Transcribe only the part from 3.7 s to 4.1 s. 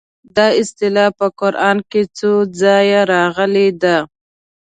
ده.